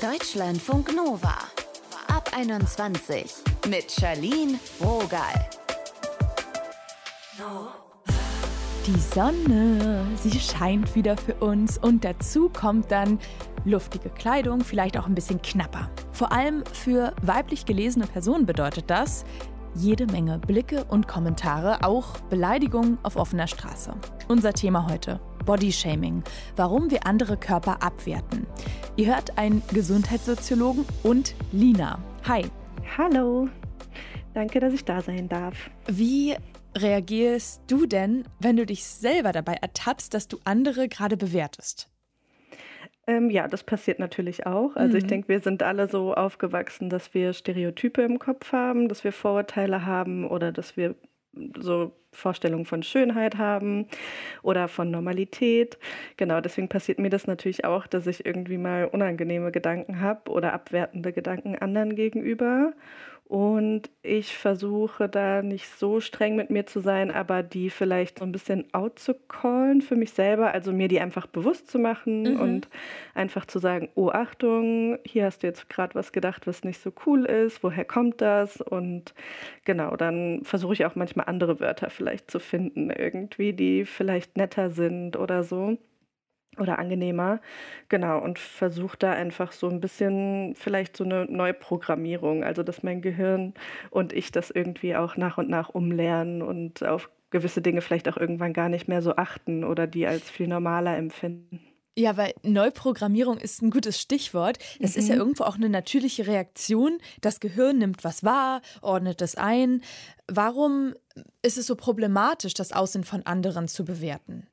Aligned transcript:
Deutschlandfunk 0.00 0.96
Nova. 0.96 1.34
Ab 2.08 2.30
21 2.34 3.34
mit 3.68 3.92
Charlene 3.92 4.58
Rogal. 4.80 5.34
Die 8.86 8.98
Sonne, 8.98 10.06
sie 10.16 10.40
scheint 10.40 10.94
wieder 10.94 11.18
für 11.18 11.34
uns 11.34 11.76
und 11.76 12.02
dazu 12.02 12.48
kommt 12.48 12.90
dann 12.90 13.18
luftige 13.66 14.08
Kleidung, 14.08 14.62
vielleicht 14.62 14.96
auch 14.96 15.06
ein 15.06 15.14
bisschen 15.14 15.42
knapper. 15.42 15.90
Vor 16.12 16.32
allem 16.32 16.64
für 16.72 17.12
weiblich 17.20 17.66
gelesene 17.66 18.06
Personen 18.06 18.46
bedeutet 18.46 18.88
das 18.88 19.26
jede 19.74 20.06
Menge 20.06 20.38
Blicke 20.38 20.84
und 20.84 21.08
Kommentare, 21.08 21.84
auch 21.84 22.16
Beleidigungen 22.30 22.96
auf 23.02 23.16
offener 23.16 23.48
Straße. 23.48 23.92
Unser 24.28 24.54
Thema 24.54 24.86
heute. 24.90 25.20
Bodyshaming, 25.50 26.22
warum 26.54 26.92
wir 26.92 27.08
andere 27.08 27.36
Körper 27.36 27.82
abwerten. 27.82 28.46
Ihr 28.94 29.08
hört 29.08 29.36
einen 29.36 29.64
Gesundheitssoziologen 29.74 30.84
und 31.02 31.34
Lina. 31.50 31.98
Hi. 32.28 32.44
Hallo. 32.96 33.48
Danke, 34.32 34.60
dass 34.60 34.72
ich 34.72 34.84
da 34.84 35.00
sein 35.00 35.28
darf. 35.28 35.68
Wie 35.88 36.36
reagierst 36.78 37.62
du 37.66 37.86
denn, 37.86 38.22
wenn 38.38 38.58
du 38.58 38.64
dich 38.64 38.84
selber 38.84 39.32
dabei 39.32 39.54
ertappst, 39.54 40.14
dass 40.14 40.28
du 40.28 40.38
andere 40.44 40.86
gerade 40.86 41.16
bewertest? 41.16 41.90
Ähm, 43.08 43.28
ja, 43.28 43.48
das 43.48 43.64
passiert 43.64 43.98
natürlich 43.98 44.46
auch. 44.46 44.76
Also 44.76 44.92
mhm. 44.92 44.98
ich 44.98 45.06
denke, 45.08 45.28
wir 45.30 45.40
sind 45.40 45.64
alle 45.64 45.88
so 45.88 46.14
aufgewachsen, 46.14 46.90
dass 46.90 47.12
wir 47.12 47.32
Stereotype 47.32 48.02
im 48.02 48.20
Kopf 48.20 48.52
haben, 48.52 48.88
dass 48.88 49.02
wir 49.02 49.10
Vorurteile 49.10 49.84
haben 49.84 50.28
oder 50.28 50.52
dass 50.52 50.76
wir 50.76 50.94
so 51.58 51.92
Vorstellungen 52.12 52.64
von 52.66 52.82
Schönheit 52.82 53.38
haben 53.38 53.86
oder 54.42 54.68
von 54.68 54.90
Normalität. 54.90 55.78
Genau, 56.16 56.40
deswegen 56.40 56.68
passiert 56.68 56.98
mir 56.98 57.10
das 57.10 57.26
natürlich 57.26 57.64
auch, 57.64 57.86
dass 57.86 58.06
ich 58.06 58.26
irgendwie 58.26 58.58
mal 58.58 58.86
unangenehme 58.86 59.52
Gedanken 59.52 60.00
habe 60.00 60.30
oder 60.30 60.52
abwertende 60.52 61.12
Gedanken 61.12 61.56
anderen 61.56 61.94
gegenüber. 61.94 62.72
Und 63.30 63.90
ich 64.02 64.36
versuche 64.36 65.08
da 65.08 65.40
nicht 65.40 65.68
so 65.78 66.00
streng 66.00 66.34
mit 66.34 66.50
mir 66.50 66.66
zu 66.66 66.80
sein, 66.80 67.12
aber 67.12 67.44
die 67.44 67.70
vielleicht 67.70 68.18
so 68.18 68.24
ein 68.24 68.32
bisschen 68.32 68.66
out 68.74 68.98
zu 68.98 69.14
callen 69.14 69.82
für 69.82 69.94
mich 69.94 70.10
selber, 70.10 70.52
also 70.52 70.72
mir 70.72 70.88
die 70.88 70.98
einfach 70.98 71.28
bewusst 71.28 71.70
zu 71.70 71.78
machen 71.78 72.24
mhm. 72.24 72.40
und 72.40 72.68
einfach 73.14 73.46
zu 73.46 73.60
sagen, 73.60 73.88
oh 73.94 74.08
Achtung, 74.08 74.98
hier 75.04 75.26
hast 75.26 75.44
du 75.44 75.46
jetzt 75.46 75.68
gerade 75.68 75.94
was 75.94 76.10
gedacht, 76.10 76.48
was 76.48 76.64
nicht 76.64 76.82
so 76.82 76.90
cool 77.06 77.24
ist, 77.24 77.62
woher 77.62 77.84
kommt 77.84 78.20
das? 78.20 78.60
Und 78.60 79.14
genau, 79.64 79.94
dann 79.94 80.40
versuche 80.42 80.72
ich 80.72 80.84
auch 80.84 80.96
manchmal 80.96 81.26
andere 81.26 81.60
Wörter 81.60 81.88
vielleicht 81.88 82.32
zu 82.32 82.40
finden, 82.40 82.90
irgendwie, 82.90 83.52
die 83.52 83.84
vielleicht 83.84 84.36
netter 84.36 84.70
sind 84.70 85.16
oder 85.16 85.44
so 85.44 85.78
oder 86.58 86.78
angenehmer. 86.78 87.40
Genau, 87.88 88.18
und 88.18 88.38
versuche 88.38 88.96
da 88.98 89.12
einfach 89.12 89.52
so 89.52 89.68
ein 89.68 89.80
bisschen 89.80 90.54
vielleicht 90.56 90.96
so 90.96 91.04
eine 91.04 91.26
Neuprogrammierung, 91.26 92.44
also 92.44 92.62
dass 92.62 92.82
mein 92.82 93.02
Gehirn 93.02 93.54
und 93.90 94.12
ich 94.12 94.32
das 94.32 94.50
irgendwie 94.50 94.96
auch 94.96 95.16
nach 95.16 95.38
und 95.38 95.48
nach 95.48 95.70
umlernen 95.70 96.42
und 96.42 96.84
auf 96.84 97.10
gewisse 97.30 97.62
Dinge 97.62 97.80
vielleicht 97.80 98.08
auch 98.08 98.16
irgendwann 98.16 98.52
gar 98.52 98.68
nicht 98.68 98.88
mehr 98.88 99.02
so 99.02 99.16
achten 99.16 99.64
oder 99.64 99.86
die 99.86 100.06
als 100.06 100.28
viel 100.28 100.48
normaler 100.48 100.96
empfinden. 100.96 101.60
Ja, 101.96 102.16
weil 102.16 102.32
Neuprogrammierung 102.42 103.38
ist 103.38 103.62
ein 103.62 103.70
gutes 103.70 104.00
Stichwort. 104.00 104.58
Das 104.80 104.94
mhm. 104.94 104.98
ist 104.98 105.08
ja 105.08 105.14
mhm. 105.16 105.20
irgendwo 105.20 105.44
auch 105.44 105.56
eine 105.56 105.68
natürliche 105.68 106.26
Reaktion. 106.26 106.98
Das 107.20 107.40
Gehirn 107.40 107.78
nimmt 107.78 108.04
was 108.04 108.24
wahr, 108.24 108.62
ordnet 108.80 109.20
es 109.22 109.34
ein. 109.34 109.82
Warum 110.28 110.94
ist 111.42 111.58
es 111.58 111.66
so 111.66 111.76
problematisch, 111.76 112.54
das 112.54 112.72
Aussehen 112.72 113.04
von 113.04 113.26
anderen 113.26 113.68
zu 113.68 113.84
bewerten? 113.84 114.46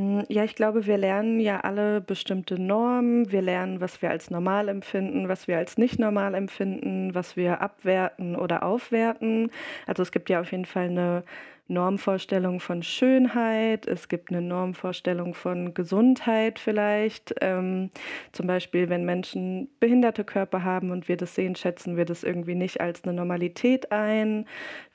Hm, 0.00 0.24
ja, 0.30 0.44
ich 0.44 0.54
glaube, 0.54 0.86
wir 0.86 0.96
lernen 0.96 1.40
ja 1.40 1.60
alle 1.60 2.00
bestimmte 2.00 2.58
Normen. 2.58 3.30
Wir 3.30 3.42
lernen, 3.42 3.80
was 3.82 4.00
wir 4.00 4.10
als 4.10 4.30
normal 4.30 4.68
empfinden, 4.68 5.28
was 5.28 5.46
wir 5.46 5.58
als 5.58 5.76
nicht 5.76 5.98
normal 5.98 6.34
empfinden, 6.34 7.14
was 7.14 7.36
wir 7.36 7.60
abwerten 7.60 8.34
oder 8.34 8.62
aufwerten. 8.62 9.50
Also 9.86 10.02
es 10.02 10.10
gibt 10.10 10.30
ja 10.30 10.40
auf 10.40 10.52
jeden 10.52 10.64
Fall 10.64 10.86
eine 10.86 11.22
Normvorstellung 11.68 12.58
von 12.60 12.82
Schönheit, 12.82 13.86
es 13.86 14.08
gibt 14.08 14.30
eine 14.30 14.40
Normvorstellung 14.42 15.34
von 15.34 15.72
Gesundheit 15.74 16.58
vielleicht. 16.58 17.34
Ähm, 17.42 17.90
zum 18.32 18.46
Beispiel, 18.48 18.88
wenn 18.88 19.04
Menschen 19.04 19.68
behinderte 19.80 20.24
Körper 20.24 20.64
haben 20.64 20.90
und 20.90 21.08
wir 21.08 21.16
das 21.16 21.34
sehen, 21.36 21.54
schätzen 21.54 21.96
wir 21.96 22.06
das 22.06 22.24
irgendwie 22.24 22.56
nicht 22.56 22.80
als 22.80 23.04
eine 23.04 23.12
Normalität 23.12 23.92
ein. 23.92 24.46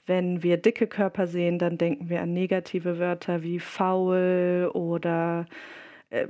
Wenn 0.06 0.44
wir 0.44 0.58
dicke 0.58 0.88
Körper 0.88 1.28
sehen, 1.28 1.60
dann 1.60 1.78
denken 1.78 2.10
wir 2.10 2.22
an 2.22 2.34
negative 2.34 3.00
Wörter 3.00 3.44
wie 3.44 3.60
faul 3.60 4.70
oder 4.74 5.46
äh, 6.10 6.28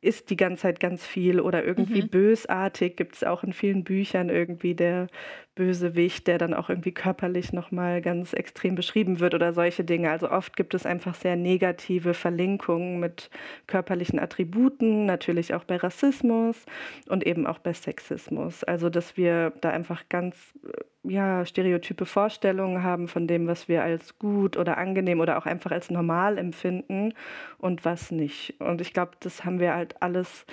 isst 0.00 0.30
die 0.30 0.36
ganze 0.36 0.62
Zeit 0.62 0.80
ganz 0.80 1.06
viel 1.06 1.40
oder 1.40 1.64
irgendwie 1.64 2.02
mhm. 2.02 2.08
bösartig. 2.08 2.96
Gibt 2.96 3.16
es 3.16 3.24
auch 3.24 3.44
in 3.44 3.52
vielen 3.52 3.84
Büchern 3.84 4.28
irgendwie 4.28 4.74
der 4.74 5.06
Bösewicht, 5.54 6.26
der 6.26 6.38
dann 6.38 6.54
auch 6.54 6.68
irgendwie 6.68 6.92
körperlich 6.92 7.52
nochmal 7.52 8.02
ganz 8.02 8.32
extrem 8.32 8.74
beschrieben 8.74 9.20
wird 9.20 9.34
oder 9.34 9.52
solche 9.52 9.84
Dinge. 9.84 10.10
Also 10.10 10.30
oft 10.30 10.56
gibt 10.56 10.74
es 10.74 10.86
einfach 10.86 11.14
sehr 11.14 11.36
negative 11.36 12.14
Verlinkungen 12.14 12.98
mit 12.98 13.30
körperlichen 13.66 14.18
Attributen, 14.18 15.06
natürlich 15.06 15.54
auch 15.54 15.64
bei 15.64 15.76
Rassismus 15.76 16.64
und 17.08 17.26
eben 17.26 17.46
auch 17.46 17.58
bei 17.58 17.72
Sexismus. 17.72 18.64
Also 18.64 18.90
dass 18.90 19.16
wir 19.16 19.52
da 19.60 19.70
einfach 19.70 20.08
ganz 20.08 20.54
äh, 20.66 20.82
ja, 21.04 21.44
stereotype 21.44 22.06
Vorstellungen 22.06 22.82
haben 22.82 23.08
von 23.08 23.26
dem, 23.26 23.46
was 23.46 23.68
wir 23.68 23.82
als 23.82 24.18
gut 24.18 24.56
oder 24.56 24.78
angenehm 24.78 25.20
oder 25.20 25.36
auch 25.36 25.44
einfach 25.46 25.70
als 25.70 25.90
normal 25.90 26.38
empfinden 26.38 27.12
und 27.58 27.84
was 27.84 28.10
nicht. 28.10 28.58
Und 28.58 28.80
ich 28.80 28.94
glaube, 28.94 29.12
das 29.20 29.44
haben 29.44 29.60
wir 29.60 29.74
halt 29.74 30.00
alles 30.02 30.46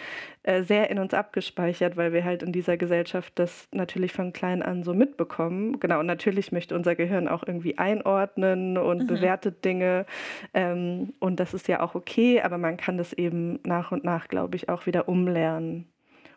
äh, 0.44 0.64
sehr 0.64 0.90
in 0.90 0.98
uns 0.98 1.14
abgespeichert, 1.14 1.98
weil 1.98 2.14
wir 2.14 2.24
halt 2.24 2.42
in 2.42 2.52
dieser 2.52 2.76
Gesellschaft 2.76 3.34
das 3.36 3.68
natürlich 3.72 4.12
von 4.12 4.34
klein 4.34 4.64
an 4.64 4.84
so 4.84 4.94
mitbekommen. 4.94 5.80
Genau, 5.80 6.00
und 6.00 6.08
natürlich 6.08 6.52
möchte 6.52 6.76
unser 6.76 6.96
Gehirn 6.96 7.28
auch 7.28 7.44
irgendwie 7.46 7.78
einordnen 7.78 8.78
und 8.78 9.04
mhm. 9.04 9.08
bewertet 9.08 9.64
Dinge. 9.64 10.06
Ähm, 10.54 11.14
und 11.20 11.40
das 11.40 11.54
ist 11.54 11.68
ja 11.68 11.82
auch 11.82 11.94
okay, 11.94 12.42
aber 12.42 12.58
man 12.58 12.78
kann 12.78 12.98
das 12.98 13.14
eben 13.14 13.60
nach 13.64 13.92
und 13.92 14.04
nach, 14.04 14.30
glaube 14.30 14.56
ich, 14.56 14.68
auch 14.68 14.88
wieder 14.88 15.08
umlernen 15.08 15.86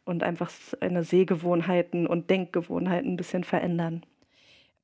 und 0.04 0.22
einfach 0.22 0.50
seine 0.50 1.02
Sehgewohnheiten 1.02 2.06
und 2.06 2.28
Denkgewohnheiten 2.28 3.14
ein 3.14 3.16
bisschen 3.16 3.44
verändern. 3.44 4.04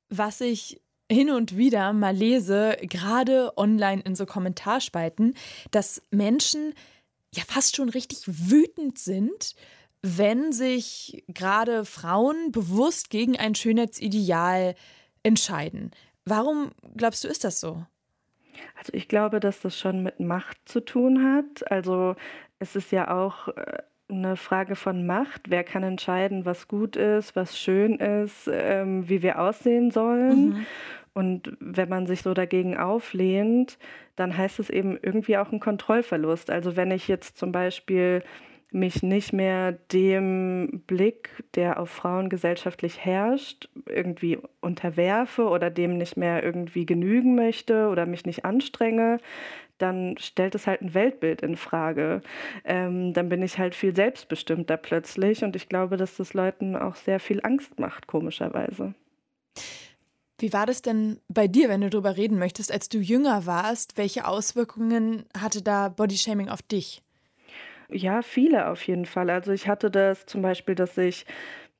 Was 0.09 0.41
ich 0.41 0.81
hin 1.11 1.29
und 1.29 1.57
wieder 1.57 1.93
mal 1.93 2.15
lese, 2.15 2.77
gerade 2.81 3.51
online 3.57 4.01
in 4.01 4.15
so 4.15 4.25
Kommentarspalten, 4.25 5.35
dass 5.69 6.01
Menschen 6.09 6.73
ja 7.33 7.43
fast 7.47 7.75
schon 7.75 7.89
richtig 7.89 8.23
wütend 8.27 8.97
sind, 8.99 9.55
wenn 10.01 10.51
sich 10.51 11.23
gerade 11.27 11.85
Frauen 11.85 12.51
bewusst 12.51 13.09
gegen 13.09 13.37
ein 13.37 13.55
Schönheitsideal 13.55 14.75
entscheiden. 15.23 15.91
Warum 16.25 16.71
glaubst 16.95 17.23
du, 17.23 17.27
ist 17.27 17.43
das 17.43 17.59
so? 17.59 17.85
Also 18.77 18.93
ich 18.93 19.07
glaube, 19.07 19.39
dass 19.39 19.61
das 19.61 19.77
schon 19.77 20.03
mit 20.03 20.19
Macht 20.19 20.57
zu 20.65 20.81
tun 20.81 21.23
hat. 21.23 21.71
Also 21.71 22.15
es 22.59 22.75
ist 22.75 22.91
ja 22.91 23.11
auch 23.15 23.47
äh, 23.49 23.77
eine 24.09 24.35
Frage 24.35 24.75
von 24.75 25.05
Macht. 25.05 25.49
Wer 25.49 25.63
kann 25.63 25.83
entscheiden, 25.83 26.45
was 26.45 26.67
gut 26.67 26.95
ist, 26.95 27.35
was 27.35 27.57
schön 27.57 27.95
ist, 27.95 28.49
ähm, 28.51 29.07
wie 29.07 29.21
wir 29.21 29.39
aussehen 29.39 29.91
sollen? 29.91 30.49
Mhm. 30.49 30.65
Und 31.13 31.57
wenn 31.59 31.89
man 31.89 32.07
sich 32.07 32.21
so 32.21 32.33
dagegen 32.33 32.77
auflehnt, 32.77 33.77
dann 34.15 34.37
heißt 34.37 34.59
es 34.59 34.69
eben 34.69 34.97
irgendwie 35.01 35.37
auch 35.37 35.51
ein 35.51 35.59
Kontrollverlust. 35.59 36.49
Also 36.49 36.75
wenn 36.75 36.91
ich 36.91 37.07
jetzt 37.07 37.37
zum 37.37 37.51
Beispiel 37.51 38.23
mich 38.71 39.03
nicht 39.03 39.33
mehr 39.33 39.73
dem 39.73 40.83
Blick, 40.87 41.29
der 41.55 41.79
auf 41.79 41.89
Frauen 41.89 42.29
gesellschaftlich 42.29 43.03
herrscht, 43.03 43.69
irgendwie 43.85 44.39
unterwerfe 44.61 45.49
oder 45.49 45.69
dem 45.69 45.97
nicht 45.97 46.15
mehr 46.15 46.41
irgendwie 46.41 46.85
genügen 46.85 47.35
möchte 47.35 47.89
oder 47.89 48.05
mich 48.05 48.25
nicht 48.25 48.45
anstrenge, 48.45 49.19
dann 49.77 50.15
stellt 50.19 50.55
es 50.55 50.67
halt 50.67 50.81
ein 50.81 50.93
Weltbild 50.93 51.41
in 51.41 51.57
Frage. 51.57 52.21
Ähm, 52.63 53.13
dann 53.13 53.29
bin 53.29 53.41
ich 53.41 53.57
halt 53.57 53.75
viel 53.75 53.95
selbstbestimmter 53.95 54.77
plötzlich 54.77 55.43
und 55.43 55.55
ich 55.55 55.67
glaube, 55.67 55.97
dass 55.97 56.15
das 56.15 56.33
Leuten 56.33 56.75
auch 56.77 56.95
sehr 56.95 57.19
viel 57.19 57.41
Angst 57.43 57.79
macht, 57.79 58.07
komischerweise. 58.07 58.93
Wie 60.41 60.53
war 60.53 60.65
das 60.65 60.81
denn 60.81 61.19
bei 61.29 61.47
dir, 61.47 61.69
wenn 61.69 61.81
du 61.81 61.89
darüber 61.91 62.17
reden 62.17 62.39
möchtest, 62.39 62.71
als 62.71 62.89
du 62.89 62.97
jünger 62.97 63.45
warst? 63.45 63.97
Welche 63.97 64.27
Auswirkungen 64.27 65.25
hatte 65.37 65.61
da 65.61 65.87
Bodyshaming 65.89 66.49
auf 66.49 66.63
dich? 66.63 67.03
Ja, 67.89 68.21
viele 68.21 68.67
auf 68.69 68.87
jeden 68.87 69.05
Fall. 69.05 69.29
Also 69.29 69.51
ich 69.51 69.67
hatte 69.67 69.91
das 69.91 70.25
zum 70.25 70.41
Beispiel, 70.41 70.75
dass 70.75 70.97
ich 70.97 71.25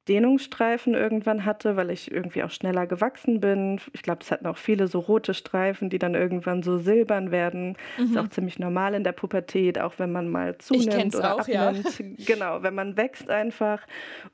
Dehnungsstreifen 0.07 0.95
irgendwann 0.95 1.45
hatte, 1.45 1.75
weil 1.75 1.91
ich 1.91 2.11
irgendwie 2.11 2.41
auch 2.43 2.49
schneller 2.49 2.87
gewachsen 2.87 3.39
bin. 3.39 3.79
Ich 3.93 4.01
glaube, 4.01 4.21
es 4.21 4.31
hatten 4.31 4.47
auch 4.47 4.57
viele 4.57 4.87
so 4.87 4.99
rote 4.99 5.35
Streifen, 5.35 5.89
die 5.89 5.99
dann 5.99 6.15
irgendwann 6.15 6.63
so 6.63 6.79
silbern 6.79 7.29
werden. 7.29 7.77
Mhm. 7.97 8.05
Ist 8.05 8.17
auch 8.17 8.27
ziemlich 8.29 8.57
normal 8.57 8.95
in 8.95 9.03
der 9.03 9.11
Pubertät, 9.11 9.79
auch 9.79 9.93
wenn 9.97 10.11
man 10.11 10.27
mal 10.27 10.57
zunimmt 10.57 11.15
oder 11.15 11.35
auch, 11.35 11.39
abnimmt. 11.39 11.99
Ja. 11.99 12.33
Genau, 12.33 12.63
wenn 12.63 12.73
man 12.73 12.97
wächst 12.97 13.29
einfach. 13.29 13.85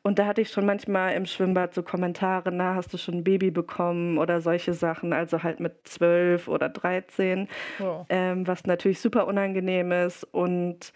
Und 0.04 0.20
da 0.20 0.26
hatte 0.26 0.42
ich 0.42 0.52
schon 0.52 0.66
manchmal 0.66 1.16
im 1.16 1.26
Schwimmbad 1.26 1.74
so 1.74 1.84
Kommentare, 1.84 2.52
na, 2.54 2.76
hast 2.76 2.94
du 2.94 2.98
schon 2.98 3.16
ein 3.16 3.24
Baby 3.26 3.52
bekommen 3.52 4.18
oder 4.18 4.40
solche 4.40 4.74
Sachen, 4.74 5.12
also 5.12 5.44
halt 5.44 5.60
mit 5.60 5.86
zwölf 5.86 6.48
oder 6.48 6.70
dreizehn, 6.70 7.50
oh. 7.82 8.06
ähm, 8.08 8.48
was 8.48 8.66
natürlich 8.66 9.00
super 9.00 9.28
unangenehm 9.28 9.92
ist 9.92 10.24
und 10.24 10.94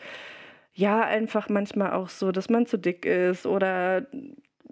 ja, 0.73 1.01
einfach 1.01 1.49
manchmal 1.49 1.91
auch 1.91 2.07
so, 2.07 2.31
dass 2.31 2.49
man 2.49 2.65
zu 2.65 2.77
dick 2.77 3.05
ist 3.05 3.45
oder 3.45 4.07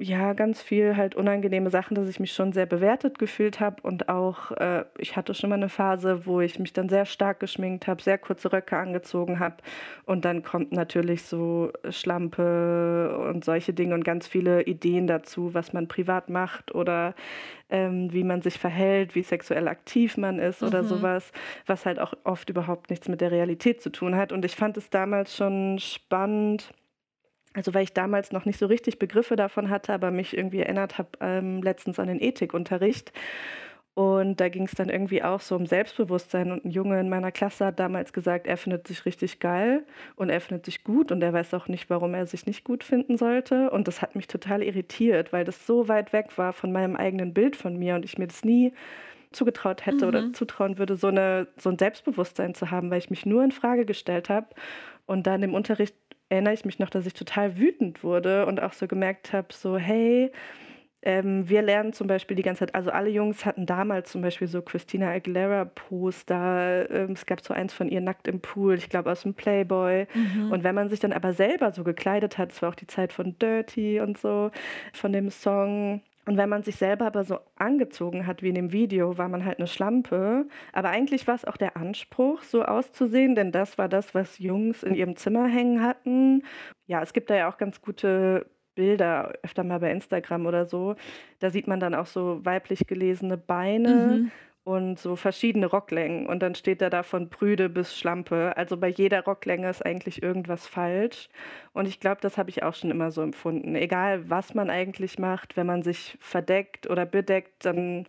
ja, 0.02 0.32
ganz 0.32 0.62
viel 0.62 0.96
halt 0.96 1.16
unangenehme 1.16 1.70
Sachen, 1.70 1.94
dass 1.94 2.08
ich 2.08 2.22
mich 2.22 2.32
schon 2.32 2.54
sehr 2.54 2.66
bewertet 2.66 3.20
gefühlt 3.20 3.60
habe 3.60 3.82
und 3.82 4.08
auch, 4.08 4.52
äh, 4.52 4.86
ich 4.98 5.18
hatte 5.18 5.34
schon 5.34 5.50
mal 5.50 5.58
eine 5.58 5.68
Phase, 5.68 6.26
wo 6.26 6.40
ich 6.40 6.58
mich 6.58 6.72
dann 6.72 6.88
sehr 6.88 7.06
stark 7.06 7.42
geschminkt 7.42 7.86
habe, 7.86 8.02
sehr 8.02 8.18
kurze 8.18 8.54
Röcke 8.54 8.78
angezogen 8.78 9.40
habe 9.40 9.58
und 10.06 10.24
dann 10.24 10.42
kommt 10.42 10.72
natürlich 10.72 11.24
so 11.24 11.74
Schlampe 11.90 13.18
und 13.30 13.44
solche 13.44 13.74
Dinge 13.74 13.94
und 13.94 14.06
ganz 14.06 14.26
viele 14.26 14.64
Ideen 14.64 15.06
dazu, 15.06 15.54
was 15.54 15.74
man 15.74 15.90
privat 15.90 16.30
macht 16.30 16.74
oder 16.74 17.14
ähm, 17.70 18.14
wie 18.14 18.24
man 18.24 18.42
sich 18.42 18.58
verhält, 18.58 19.16
wie 19.16 19.24
sexuell 19.24 19.68
aktiv 19.68 20.16
man 20.16 20.40
ist 20.40 20.64
oder 20.64 20.82
mhm. 20.84 20.88
sowas, 20.88 21.32
was 21.66 21.86
halt 21.86 22.00
auch 22.00 22.14
oft 22.24 22.50
überhaupt 22.50 22.90
nichts 22.90 23.10
mit 23.10 23.20
der 23.20 23.32
Realität 23.32 23.82
zu 23.82 23.92
tun 23.92 24.16
hat 24.16 24.32
und 24.32 24.46
ich 24.46 24.56
fand 24.56 24.78
es 24.78 24.90
damals 24.90 25.36
schon 25.36 25.78
spannend, 25.80 26.74
also 27.54 27.74
weil 27.74 27.84
ich 27.84 27.94
damals 27.94 28.32
noch 28.32 28.46
nicht 28.46 28.60
so 28.60 28.68
richtig 28.68 29.00
Begriffe 29.00 29.36
davon 29.36 29.70
hatte, 29.70 29.94
aber 29.94 30.12
mich 30.12 30.38
irgendwie 30.38 30.60
erinnert 30.60 30.98
habe 30.98 31.10
ähm, 31.22 31.62
letztens 31.62 32.00
an 32.00 32.08
den 32.08 32.22
Ethikunterricht. 32.22 33.12
Und 33.96 34.40
da 34.40 34.48
ging 34.48 34.64
es 34.64 34.72
dann 34.72 34.88
irgendwie 34.88 35.24
auch 35.24 35.42
so 35.42 35.58
um 35.58 35.66
Selbstbewusstsein. 35.66 36.54
Und 36.54 36.64
ein 36.64 36.72
Junge 36.72 37.02
in 37.02 37.10
meiner 37.10 37.34
Klasse 37.34 37.66
hat 37.66 37.80
damals 37.80 38.14
gesagt, 38.14 38.48
er 38.48 38.56
findet 38.56 38.88
sich 38.88 39.06
richtig 39.06 39.42
geil 39.42 39.84
und 40.16 40.30
er 40.30 40.40
findet 40.40 40.66
sich 40.66 40.86
gut 40.86 41.12
und 41.12 41.22
er 41.22 41.34
weiß 41.34 41.54
auch 41.54 41.68
nicht, 41.68 41.90
warum 41.90 42.14
er 42.14 42.26
sich 42.26 42.46
nicht 42.46 42.64
gut 42.64 42.86
finden 42.86 43.18
sollte. 43.18 43.70
Und 43.72 43.90
das 43.90 44.02
hat 44.02 44.16
mich 44.16 44.28
total 44.28 44.64
irritiert, 44.64 45.34
weil 45.34 45.44
das 45.44 45.68
so 45.68 45.90
weit 45.90 46.14
weg 46.14 46.38
war 46.38 46.54
von 46.54 46.72
meinem 46.72 46.96
eigenen 46.96 47.34
Bild 47.34 47.58
von 47.58 47.78
mir 47.78 47.96
und 47.96 48.06
ich 48.06 48.18
mir 48.18 48.28
das 48.28 48.46
nie 48.46 48.74
zugetraut 49.32 49.86
hätte 49.86 50.06
mhm. 50.06 50.08
oder 50.08 50.34
zutrauen 50.34 50.78
würde, 50.78 50.96
so, 50.96 51.08
eine, 51.08 51.48
so 51.58 51.70
ein 51.70 51.78
Selbstbewusstsein 51.78 52.56
zu 52.56 52.72
haben, 52.72 52.90
weil 52.92 53.00
ich 53.00 53.10
mich 53.10 53.26
nur 53.26 53.44
in 53.44 53.52
Frage 53.52 53.86
gestellt 53.86 54.30
habe 54.30 54.48
und 55.08 55.28
dann 55.28 55.44
im 55.44 55.54
Unterricht 55.54 55.96
erinnere 56.30 56.54
ich 56.54 56.66
mich 56.66 56.80
noch, 56.80 56.90
dass 56.90 57.06
ich 57.06 57.14
total 57.14 57.58
wütend 57.58 58.04
wurde 58.04 58.46
und 58.46 58.62
auch 58.62 58.74
so 58.74 58.88
gemerkt 58.88 59.34
habe, 59.34 59.48
so 59.52 59.78
hey, 59.78 60.32
ähm, 61.02 61.48
wir 61.48 61.62
lernen 61.62 61.94
zum 61.94 62.08
Beispiel 62.08 62.36
die 62.36 62.44
ganze 62.44 62.60
Zeit, 62.60 62.76
also 62.76 62.92
alle 62.92 63.10
Jungs 63.10 63.46
hatten 63.46 63.66
damals 63.66 64.12
zum 64.12 64.22
Beispiel 64.22 64.48
so 64.48 64.62
Christina 64.62 65.10
Aguilera 65.12 65.64
Poster, 65.64 66.90
ähm, 66.92 67.12
es 67.14 67.26
gab 67.26 67.40
so 67.42 67.54
eins 67.54 67.74
von 67.74 67.88
ihr 67.88 68.02
nackt 68.02 68.28
im 68.28 68.42
Pool, 68.42 68.76
ich 68.76 68.90
glaube 68.90 69.10
aus 69.10 69.22
dem 69.22 69.34
Playboy. 69.34 70.08
Mhm. 70.14 70.52
Und 70.52 70.64
wenn 70.66 70.76
man 70.76 70.90
sich 70.90 71.00
dann 71.00 71.14
aber 71.14 71.34
selber 71.34 71.72
so 71.72 71.86
gekleidet 71.86 72.38
hat, 72.38 72.52
es 72.52 72.62
war 72.62 72.70
auch 72.70 72.76
die 72.76 72.88
Zeit 72.88 73.14
von 73.14 73.38
Dirty 73.40 74.02
und 74.02 74.18
so, 74.18 74.52
von 74.94 75.14
dem 75.14 75.30
Song, 75.30 76.02
und 76.26 76.38
wenn 76.38 76.50
man 76.50 76.64
sich 76.64 76.76
selber 76.76 77.06
aber 77.06 77.24
so 77.24 77.40
angezogen 77.56 78.28
hat 78.28 78.44
wie 78.44 78.50
in 78.50 78.56
dem 78.56 78.72
Video, 78.72 79.18
war 79.18 79.30
man 79.30 79.46
halt 79.46 79.58
eine 79.58 79.68
Schlampe. 79.68 80.48
Aber 80.74 80.90
eigentlich 80.90 81.28
war 81.28 81.36
es 81.36 81.46
auch 81.46 81.58
der 81.58 81.76
Anspruch, 81.76 82.44
so 82.44 82.64
auszusehen, 82.64 83.36
denn 83.36 83.52
das 83.52 83.78
war 83.78 83.90
das, 83.90 84.14
was 84.14 84.38
Jungs 84.38 84.84
in 84.84 84.96
ihrem 84.96 85.16
Zimmer 85.16 85.48
hängen 85.48 85.82
hatten. 85.82 86.44
Ja, 86.86 87.02
es 87.02 87.14
gibt 87.14 87.30
da 87.30 87.36
ja 87.36 87.50
auch 87.50 87.58
ganz 87.58 87.82
gute 87.82 88.46
Bilder, 88.76 89.34
öfter 89.44 89.64
mal 89.64 89.80
bei 89.80 89.92
Instagram 89.92 90.46
oder 90.46 90.66
so. 90.66 90.96
Da 91.40 91.50
sieht 91.50 91.68
man 91.68 91.80
dann 91.80 91.96
auch 91.96 92.06
so 92.06 92.46
weiblich 92.46 92.86
gelesene 92.88 93.38
Beine. 93.38 94.22
Mhm 94.24 94.32
und 94.64 95.00
so 95.00 95.16
verschiedene 95.16 95.66
Rocklängen. 95.66 96.28
Und 96.28 96.42
dann 96.42 96.54
steht 96.54 96.82
da 96.82 96.90
da 96.90 97.04
von 97.04 97.30
Brüde 97.30 97.70
bis 97.70 97.98
Schlampe. 97.98 98.54
Also 98.56 98.78
bei 98.78 98.88
jeder 98.88 99.24
Rocklänge 99.24 99.70
ist 99.70 99.86
eigentlich 99.86 100.22
irgendwas 100.22 100.68
falsch. 100.68 101.30
Und 101.74 101.88
ich 101.88 102.00
glaube, 102.00 102.22
das 102.22 102.38
habe 102.38 102.50
ich 102.50 102.62
auch 102.64 102.76
schon 102.76 102.92
immer 102.92 103.12
so 103.12 103.22
empfunden. 103.22 103.76
Egal, 103.76 104.30
was 104.30 104.54
man 104.54 104.70
eigentlich 104.70 105.18
macht, 105.18 105.58
wenn 105.58 105.66
man 105.66 105.82
sich 105.82 106.18
verdeckt 106.20 106.90
oder 106.90 107.06
bedeckt, 107.06 107.66
dann 107.66 108.06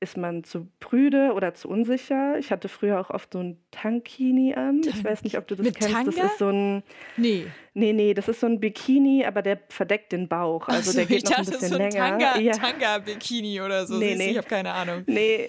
ist 0.00 0.16
man 0.16 0.42
zu 0.42 0.68
prüde 0.80 1.32
oder 1.32 1.54
zu 1.54 1.68
unsicher. 1.68 2.36
Ich 2.38 2.50
hatte 2.50 2.68
früher 2.68 3.00
auch 3.00 3.10
oft 3.10 3.32
so 3.32 3.38
ein 3.38 3.56
Tankini 3.70 4.52
an. 4.52 4.80
Ich 4.84 5.04
weiß 5.04 5.22
nicht, 5.22 5.38
ob 5.38 5.46
du 5.46 5.54
das 5.54 5.64
Mit 5.64 5.76
kennst. 5.76 5.94
Tanga? 5.94 6.10
Das 6.10 6.32
ist 6.32 6.38
so 6.38 6.48
ein. 6.48 6.82
Nee. 7.16 7.46
Nee, 7.74 7.92
nee, 7.92 8.12
das 8.12 8.28
ist 8.28 8.40
so 8.40 8.46
ein 8.48 8.58
Bikini, 8.58 9.24
aber 9.24 9.40
der 9.40 9.60
verdeckt 9.68 10.12
den 10.12 10.28
Bauch. 10.28 10.68
Also 10.68 10.90
so, 10.90 10.98
der 10.98 11.06
geht 11.06 11.18
ich 11.18 11.24
noch 11.24 11.38
ein 11.38 11.44
dachte, 11.44 11.52
bisschen 11.52 11.68
so 11.68 11.74
ein 11.76 11.90
länger. 11.90 12.18
Tanga, 12.18 12.38
ja. 12.38 12.52
Tanga-Bikini 12.52 13.60
oder 13.60 13.86
so. 13.86 13.96
Nee, 13.96 14.16
nee. 14.16 14.32
Ich 14.32 14.36
habe 14.36 14.48
keine 14.48 14.72
Ahnung. 14.72 15.04
Nee, 15.06 15.48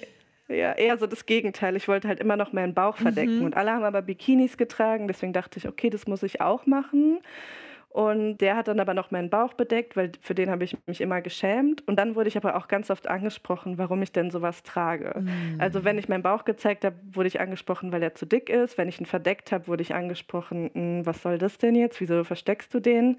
ja, 0.50 0.74
eher 0.74 0.98
so 0.98 1.08
das 1.08 1.26
Gegenteil. 1.26 1.76
Ich 1.76 1.88
wollte 1.88 2.08
halt 2.08 2.20
immer 2.20 2.36
noch 2.36 2.54
meinen 2.54 2.74
Bauch 2.74 2.98
verdecken. 2.98 3.40
Mhm. 3.40 3.46
Und 3.46 3.58
alle 3.58 3.72
haben 3.72 3.84
aber 3.84 4.02
Bikinis 4.02 4.58
getragen, 4.58 5.08
deswegen 5.08 5.34
dachte 5.34 5.60
ich, 5.60 5.68
okay, 5.68 5.90
das 5.90 6.08
muss 6.08 6.24
ich 6.24 6.42
auch 6.42 6.66
machen. 6.66 7.20
Und 7.90 8.38
der 8.40 8.56
hat 8.56 8.68
dann 8.68 8.80
aber 8.80 8.96
noch 8.96 9.12
meinen 9.12 9.30
Bauch 9.30 9.54
bedeckt, 9.54 9.96
weil 9.96 10.14
für 10.20 10.34
den 10.34 10.50
habe 10.50 10.64
ich 10.64 10.76
mich 10.88 11.00
immer 11.00 11.22
geschämt. 11.22 11.88
Und 11.88 11.98
dann 11.98 12.16
wurde 12.16 12.28
ich 12.28 12.36
aber 12.36 12.56
auch 12.56 12.68
ganz 12.68 12.90
oft 12.90 13.08
angesprochen, 13.08 13.78
warum 13.78 14.02
ich 14.02 14.12
denn 14.12 14.32
sowas 14.32 14.64
trage. 14.64 15.14
Mhm. 15.22 15.58
Also 15.60 15.84
wenn 15.84 16.00
ich 16.00 16.10
meinen 16.10 16.24
Bauch 16.24 16.44
gezeigt 16.44 16.86
habe, 16.86 16.96
wurde 17.12 17.28
ich 17.28 17.40
angesprochen, 17.40 17.92
weil 17.92 18.02
er 18.02 18.16
zu 18.16 18.26
dick 18.26 18.50
ist. 18.50 18.80
Wenn 18.80 18.90
ich 18.90 19.00
ihn 19.00 19.06
verdeckt 19.06 19.52
habe, 19.52 19.68
wurde 19.68 19.84
ich 19.84 19.94
angesprochen, 19.94 20.72
"Hm, 20.74 21.06
was 21.06 21.22
soll 21.22 21.38
das 21.38 21.60
denn 21.60 21.76
jetzt? 21.76 22.02
Wieso 22.02 22.24
versteckst 22.24 22.74
du 22.74 22.80
den? 22.80 23.18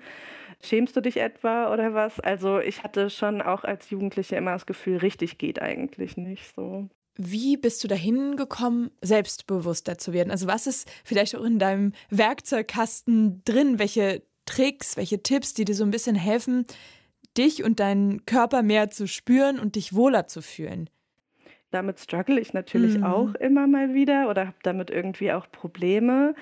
Schämst 0.61 0.97
du 0.97 1.01
dich 1.01 1.19
etwa 1.19 1.73
oder 1.73 1.95
was? 1.95 2.19
Also 2.19 2.59
ich 2.59 2.83
hatte 2.83 3.11
schon 3.11 3.43
auch 3.43 3.63
als 3.65 3.91
Jugendliche 3.91 4.35
immer 4.37 4.53
das 4.53 4.67
Gefühl, 4.67 4.97
richtig 4.97 5.39
geht 5.39 5.63
eigentlich 5.63 6.17
nicht 6.17 6.53
so. 6.55 6.89
Wie 7.17 7.57
bist 7.57 7.83
du 7.85 7.89
dahin 7.89 8.37
gekommen, 8.37 8.91
selbstbewusster 9.01 9.99
zu 9.99 10.13
werden? 10.13 10.31
Also 10.31 10.47
was 10.47 10.67
ist 10.67 10.91
vielleicht 11.05 11.37
auch 11.37 11.45
in 11.45 11.59
deinem 11.59 11.93
Werkzeugkasten 12.11 13.43
drin? 13.45 13.79
Welche 13.79 14.23
Tricks, 14.47 14.97
welche 14.97 15.23
Tipps, 15.23 15.55
die 15.55 15.65
dir 15.65 15.75
so 15.75 15.85
ein 15.85 15.91
bisschen 15.91 16.17
helfen, 16.17 16.67
dich 17.37 17.63
und 17.65 17.81
deinen 17.81 18.27
Körper 18.27 18.63
mehr 18.63 18.91
zu 18.91 19.07
spüren 19.07 19.59
und 19.59 19.77
dich 19.77 19.95
wohler 19.95 20.27
zu 20.27 20.43
fühlen? 20.43 20.91
Damit 21.71 21.99
struggle 21.99 22.41
ich 22.41 22.53
natürlich 22.53 22.99
Mhm. 22.99 23.05
auch 23.05 23.35
immer 23.37 23.67
mal 23.67 23.95
wieder 23.95 24.29
oder 24.29 24.47
habe 24.47 24.57
damit 24.63 24.91
irgendwie 24.91 25.33
auch 25.33 25.51
Probleme. 25.51 26.35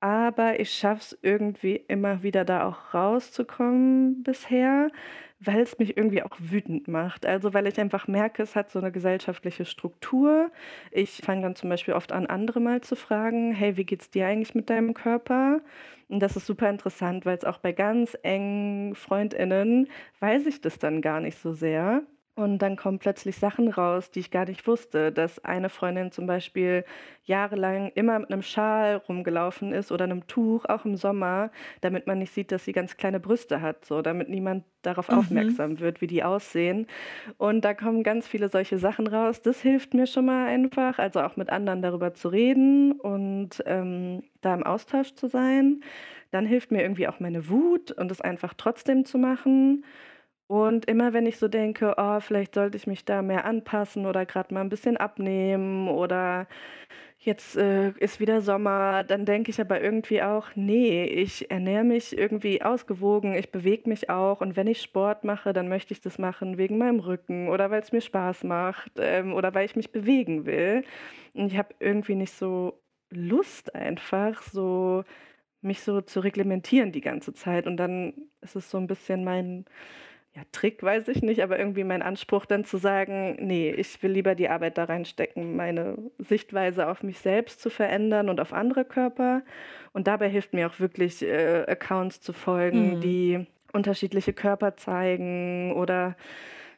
Aber 0.00 0.58
ich 0.60 0.72
schaffe 0.72 1.00
es 1.02 1.18
irgendwie 1.20 1.76
immer 1.76 2.22
wieder 2.22 2.44
da 2.46 2.66
auch 2.66 2.94
rauszukommen 2.94 4.22
bisher, 4.22 4.90
weil 5.40 5.60
es 5.60 5.78
mich 5.78 5.96
irgendwie 5.96 6.22
auch 6.22 6.36
wütend 6.38 6.86
macht. 6.88 7.24
Also 7.26 7.54
weil 7.54 7.66
ich 7.66 7.80
einfach 7.80 8.06
merke, 8.08 8.42
es 8.42 8.54
hat 8.56 8.70
so 8.70 8.78
eine 8.78 8.92
gesellschaftliche 8.92 9.64
Struktur. 9.64 10.50
Ich 10.90 11.22
fange 11.24 11.42
dann 11.42 11.56
zum 11.56 11.70
Beispiel 11.70 11.94
oft 11.94 12.12
an, 12.12 12.26
andere 12.26 12.60
mal 12.60 12.80
zu 12.82 12.94
fragen, 12.96 13.52
hey, 13.52 13.76
wie 13.76 13.84
geht's 13.84 14.10
dir 14.10 14.26
eigentlich 14.26 14.54
mit 14.54 14.68
deinem 14.70 14.94
Körper? 14.94 15.60
Und 16.08 16.20
das 16.20 16.36
ist 16.36 16.46
super 16.46 16.68
interessant, 16.68 17.24
weil 17.24 17.36
es 17.38 17.44
auch 17.44 17.58
bei 17.58 17.72
ganz 17.72 18.16
engen 18.22 18.94
Freundinnen 18.94 19.88
weiß 20.20 20.46
ich 20.46 20.60
das 20.60 20.78
dann 20.78 21.00
gar 21.02 21.20
nicht 21.20 21.38
so 21.38 21.52
sehr. 21.54 22.02
Und 22.40 22.58
dann 22.58 22.76
kommen 22.76 22.98
plötzlich 22.98 23.36
Sachen 23.36 23.68
raus, 23.68 24.10
die 24.10 24.20
ich 24.20 24.30
gar 24.30 24.46
nicht 24.46 24.66
wusste. 24.66 25.12
Dass 25.12 25.44
eine 25.44 25.68
Freundin 25.68 26.10
zum 26.10 26.26
Beispiel 26.26 26.84
jahrelang 27.24 27.90
immer 27.94 28.18
mit 28.18 28.30
einem 28.32 28.42
Schal 28.42 28.96
rumgelaufen 28.96 29.72
ist 29.72 29.92
oder 29.92 30.04
einem 30.04 30.26
Tuch, 30.26 30.64
auch 30.64 30.84
im 30.84 30.96
Sommer, 30.96 31.50
damit 31.82 32.06
man 32.06 32.18
nicht 32.18 32.32
sieht, 32.32 32.50
dass 32.50 32.64
sie 32.64 32.72
ganz 32.72 32.96
kleine 32.96 33.20
Brüste 33.20 33.60
hat, 33.60 33.84
so 33.84 34.00
damit 34.00 34.28
niemand 34.28 34.64
darauf 34.82 35.08
Mhm. 35.08 35.10
aufmerksam 35.10 35.80
wird, 35.80 36.00
wie 36.00 36.06
die 36.06 36.24
aussehen. 36.24 36.86
Und 37.38 37.64
da 37.64 37.74
kommen 37.74 38.02
ganz 38.02 38.26
viele 38.26 38.48
solche 38.48 38.78
Sachen 38.78 39.06
raus. 39.06 39.42
Das 39.42 39.60
hilft 39.60 39.94
mir 39.94 40.06
schon 40.06 40.26
mal 40.26 40.46
einfach, 40.48 40.98
also 40.98 41.20
auch 41.20 41.36
mit 41.36 41.50
anderen 41.50 41.82
darüber 41.82 42.14
zu 42.14 42.28
reden 42.28 42.92
und 42.92 43.62
ähm, 43.66 44.22
da 44.40 44.54
im 44.54 44.62
Austausch 44.62 45.14
zu 45.14 45.28
sein. 45.28 45.82
Dann 46.30 46.46
hilft 46.46 46.70
mir 46.70 46.82
irgendwie 46.82 47.08
auch 47.08 47.20
meine 47.20 47.48
Wut 47.48 47.90
und 47.92 48.10
es 48.10 48.20
einfach 48.20 48.54
trotzdem 48.56 49.04
zu 49.04 49.18
machen. 49.18 49.84
Und 50.50 50.86
immer 50.86 51.12
wenn 51.12 51.26
ich 51.26 51.38
so 51.38 51.46
denke, 51.46 51.94
oh, 51.96 52.18
vielleicht 52.18 52.56
sollte 52.56 52.76
ich 52.76 52.88
mich 52.88 53.04
da 53.04 53.22
mehr 53.22 53.44
anpassen 53.44 54.04
oder 54.04 54.26
gerade 54.26 54.52
mal 54.52 54.62
ein 54.62 54.68
bisschen 54.68 54.96
abnehmen 54.96 55.86
oder 55.88 56.48
jetzt 57.18 57.56
äh, 57.56 57.90
ist 57.92 58.18
wieder 58.18 58.40
Sommer, 58.42 59.04
dann 59.04 59.24
denke 59.26 59.50
ich 59.52 59.60
aber 59.60 59.80
irgendwie 59.80 60.22
auch, 60.22 60.48
nee, 60.56 61.04
ich 61.04 61.50
ernähre 61.52 61.84
mich 61.84 62.18
irgendwie 62.18 62.62
ausgewogen, 62.62 63.34
ich 63.36 63.52
bewege 63.52 63.88
mich 63.88 64.10
auch 64.10 64.40
und 64.40 64.56
wenn 64.56 64.66
ich 64.66 64.82
Sport 64.82 65.22
mache, 65.24 65.52
dann 65.52 65.68
möchte 65.68 65.94
ich 65.94 66.00
das 66.00 66.18
machen 66.18 66.58
wegen 66.58 66.78
meinem 66.78 66.98
Rücken 67.00 67.48
oder 67.48 67.70
weil 67.70 67.82
es 67.82 67.92
mir 67.92 68.00
Spaß 68.00 68.42
macht 68.44 68.92
ähm, 68.98 69.34
oder 69.34 69.54
weil 69.54 69.66
ich 69.66 69.76
mich 69.76 69.92
bewegen 69.92 70.46
will. 70.46 70.82
Und 71.34 71.46
ich 71.52 71.58
habe 71.58 71.74
irgendwie 71.80 72.16
nicht 72.16 72.34
so 72.34 72.82
Lust 73.10 73.74
einfach 73.76 74.42
so 74.42 75.04
mich 75.62 75.82
so 75.82 76.00
zu 76.02 76.20
reglementieren 76.20 76.92
die 76.92 77.02
ganze 77.02 77.34
Zeit 77.34 77.66
und 77.68 77.76
dann 77.78 78.14
ist 78.40 78.56
es 78.56 78.70
so 78.70 78.78
ein 78.78 78.86
bisschen 78.88 79.24
mein 79.24 79.66
ja, 80.36 80.42
Trick 80.52 80.82
weiß 80.82 81.08
ich 81.08 81.22
nicht, 81.22 81.42
aber 81.42 81.58
irgendwie 81.58 81.82
mein 81.84 82.02
Anspruch 82.02 82.46
dann 82.46 82.64
zu 82.64 82.76
sagen, 82.76 83.36
nee, 83.40 83.70
ich 83.70 84.00
will 84.02 84.12
lieber 84.12 84.34
die 84.36 84.48
Arbeit 84.48 84.78
da 84.78 84.84
reinstecken, 84.84 85.56
meine 85.56 85.98
Sichtweise 86.18 86.88
auf 86.88 87.02
mich 87.02 87.18
selbst 87.18 87.60
zu 87.60 87.68
verändern 87.68 88.28
und 88.28 88.40
auf 88.40 88.52
andere 88.52 88.84
Körper. 88.84 89.42
Und 89.92 90.06
dabei 90.06 90.28
hilft 90.28 90.54
mir 90.54 90.68
auch 90.68 90.78
wirklich, 90.78 91.22
äh, 91.22 91.64
Accounts 91.66 92.20
zu 92.20 92.32
folgen, 92.32 92.96
Mhm. 92.96 93.00
die 93.00 93.46
unterschiedliche 93.72 94.32
Körper 94.32 94.76
zeigen 94.76 95.72
oder 95.74 96.16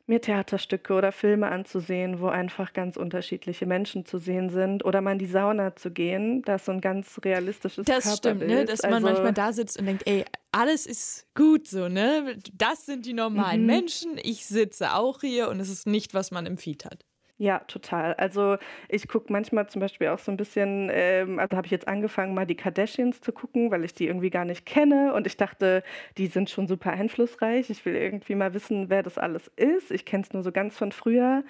mir 0.06 0.20
Theaterstücke 0.20 0.94
oder 0.94 1.12
Filme 1.12 1.48
anzusehen, 1.48 2.20
wo 2.20 2.26
einfach 2.28 2.72
ganz 2.72 2.96
unterschiedliche 2.96 3.66
Menschen 3.66 4.04
zu 4.04 4.18
sehen 4.18 4.48
sind. 4.50 4.84
Oder 4.84 5.00
mal 5.00 5.12
in 5.12 5.18
die 5.18 5.26
Sauna 5.26 5.76
zu 5.76 5.90
gehen, 5.90 6.42
da 6.42 6.56
ist 6.56 6.64
so 6.64 6.72
ein 6.72 6.80
ganz 6.80 7.20
realistisches 7.24 7.84
Das 7.86 8.16
stimmt, 8.16 8.40
ne? 8.40 8.46
Körperbild. 8.46 8.70
dass 8.72 8.82
man 8.82 8.94
Also- 8.94 9.06
manchmal 9.06 9.32
da 9.32 9.52
sitzt 9.52 9.78
und 9.78 9.86
denkt, 9.86 10.02
ey, 10.06 10.24
alles 10.52 10.86
ist 10.86 11.26
gut 11.34 11.66
so, 11.66 11.88
ne? 11.88 12.38
Das 12.52 12.86
sind 12.86 13.06
die 13.06 13.14
normalen 13.14 13.62
Mhm. 13.62 13.66
Menschen, 13.66 14.18
ich 14.22 14.46
sitze 14.46 14.94
auch 14.94 15.20
hier 15.20 15.48
und 15.48 15.60
es 15.60 15.68
ist 15.68 15.86
nicht, 15.86 16.14
was 16.14 16.30
man 16.30 16.46
im 16.46 16.56
Feed 16.58 16.84
hat. 16.84 17.04
Ja, 17.38 17.58
total. 17.60 18.14
Also 18.14 18.56
ich 18.88 19.08
gucke 19.08 19.32
manchmal 19.32 19.66
zum 19.68 19.80
Beispiel 19.80 20.08
auch 20.08 20.18
so 20.20 20.30
ein 20.30 20.36
bisschen, 20.36 20.88
ähm, 20.92 21.40
also 21.40 21.56
habe 21.56 21.66
ich 21.66 21.72
jetzt 21.72 21.88
angefangen, 21.88 22.34
mal 22.34 22.46
die 22.46 22.54
Kardashians 22.54 23.20
zu 23.20 23.32
gucken, 23.32 23.72
weil 23.72 23.82
ich 23.84 23.94
die 23.94 24.06
irgendwie 24.06 24.30
gar 24.30 24.44
nicht 24.44 24.64
kenne 24.64 25.12
und 25.14 25.26
ich 25.26 25.36
dachte, 25.36 25.82
die 26.18 26.28
sind 26.28 26.50
schon 26.50 26.68
super 26.68 26.92
einflussreich. 26.92 27.68
Ich 27.70 27.84
will 27.84 27.96
irgendwie 27.96 28.36
mal 28.36 28.54
wissen, 28.54 28.90
wer 28.90 29.02
das 29.02 29.18
alles 29.18 29.50
ist. 29.56 29.90
Ich 29.90 30.04
kenne 30.04 30.22
es 30.22 30.32
nur 30.32 30.44
so 30.44 30.52
ganz 30.52 30.76
von 30.76 30.92
früher 30.92 31.42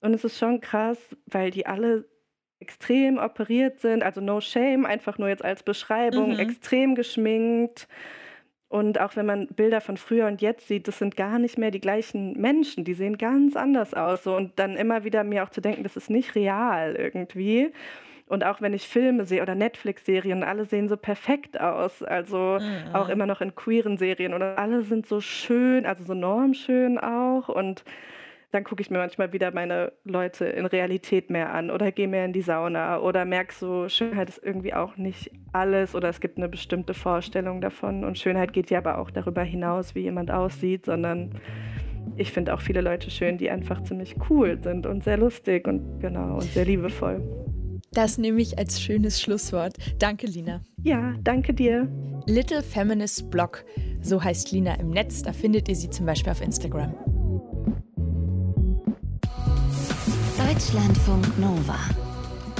und 0.00 0.14
es 0.14 0.24
ist 0.24 0.38
schon 0.38 0.60
krass, 0.62 0.98
weil 1.26 1.50
die 1.50 1.66
alle 1.66 2.08
extrem 2.60 3.18
operiert 3.18 3.80
sind, 3.80 4.02
also 4.02 4.22
no 4.22 4.40
shame, 4.40 4.86
einfach 4.86 5.18
nur 5.18 5.28
jetzt 5.28 5.44
als 5.44 5.62
Beschreibung, 5.62 6.32
mhm. 6.32 6.38
extrem 6.38 6.94
geschminkt. 6.94 7.86
Und 8.74 9.00
auch 9.00 9.14
wenn 9.14 9.24
man 9.24 9.46
Bilder 9.46 9.80
von 9.80 9.96
früher 9.96 10.26
und 10.26 10.42
jetzt 10.42 10.66
sieht, 10.66 10.88
das 10.88 10.98
sind 10.98 11.16
gar 11.16 11.38
nicht 11.38 11.58
mehr 11.58 11.70
die 11.70 11.80
gleichen 11.80 12.32
Menschen, 12.32 12.82
die 12.82 12.94
sehen 12.94 13.18
ganz 13.18 13.54
anders 13.54 13.94
aus. 13.94 14.24
So. 14.24 14.34
Und 14.34 14.50
dann 14.56 14.74
immer 14.74 15.04
wieder 15.04 15.22
mir 15.22 15.44
auch 15.44 15.50
zu 15.50 15.60
denken, 15.60 15.84
das 15.84 15.96
ist 15.96 16.10
nicht 16.10 16.34
real 16.34 16.96
irgendwie. 16.96 17.70
Und 18.26 18.42
auch 18.42 18.60
wenn 18.60 18.72
ich 18.72 18.88
Filme 18.88 19.26
sehe 19.26 19.42
oder 19.42 19.54
Netflix-Serien, 19.54 20.42
alle 20.42 20.64
sehen 20.64 20.88
so 20.88 20.96
perfekt 20.96 21.60
aus. 21.60 22.02
Also 22.02 22.58
mhm. 22.60 22.96
auch 22.96 23.08
immer 23.10 23.26
noch 23.26 23.40
in 23.40 23.54
queeren 23.54 23.96
Serien. 23.96 24.34
Und 24.34 24.42
alle 24.42 24.82
sind 24.82 25.06
so 25.06 25.20
schön, 25.20 25.86
also 25.86 26.02
so 26.02 26.14
normschön 26.14 26.98
auch. 26.98 27.48
Und 27.48 27.84
dann 28.54 28.62
gucke 28.62 28.80
ich 28.80 28.90
mir 28.90 28.98
manchmal 28.98 29.32
wieder 29.32 29.52
meine 29.52 29.92
Leute 30.04 30.44
in 30.44 30.64
Realität 30.64 31.28
mehr 31.28 31.52
an 31.52 31.72
oder 31.72 31.90
gehe 31.90 32.06
mehr 32.06 32.24
in 32.24 32.32
die 32.32 32.40
Sauna 32.40 33.00
oder 33.00 33.24
merke 33.24 33.52
so, 33.52 33.88
Schönheit 33.88 34.28
ist 34.28 34.40
irgendwie 34.42 34.72
auch 34.72 34.96
nicht 34.96 35.32
alles 35.52 35.96
oder 35.96 36.08
es 36.08 36.20
gibt 36.20 36.38
eine 36.38 36.48
bestimmte 36.48 36.94
Vorstellung 36.94 37.60
davon. 37.60 38.04
Und 38.04 38.16
Schönheit 38.16 38.52
geht 38.52 38.70
ja 38.70 38.78
aber 38.78 38.98
auch 38.98 39.10
darüber 39.10 39.42
hinaus, 39.42 39.96
wie 39.96 40.02
jemand 40.02 40.30
aussieht, 40.30 40.86
sondern 40.86 41.32
ich 42.16 42.30
finde 42.30 42.54
auch 42.54 42.60
viele 42.60 42.80
Leute 42.80 43.10
schön, 43.10 43.38
die 43.38 43.50
einfach 43.50 43.82
ziemlich 43.82 44.14
cool 44.30 44.58
sind 44.62 44.86
und 44.86 45.02
sehr 45.02 45.16
lustig 45.16 45.66
und 45.66 45.98
genau 45.98 46.34
und 46.34 46.44
sehr 46.44 46.64
liebevoll. 46.64 47.22
Das 47.92 48.18
nehme 48.18 48.40
ich 48.40 48.58
als 48.58 48.80
schönes 48.80 49.20
Schlusswort. 49.20 49.74
Danke, 49.98 50.26
Lina. 50.26 50.62
Ja, 50.82 51.14
danke 51.22 51.54
dir. 51.54 51.88
Little 52.26 52.62
Feminist 52.62 53.30
Blog, 53.30 53.64
so 54.00 54.22
heißt 54.22 54.52
Lina 54.52 54.74
im 54.74 54.90
Netz. 54.90 55.22
Da 55.22 55.32
findet 55.32 55.68
ihr 55.68 55.76
sie 55.76 55.90
zum 55.90 56.06
Beispiel 56.06 56.32
auf 56.32 56.40
Instagram. 56.40 56.94
Deutschlandfunk 60.54 61.36
Nova. 61.36 61.74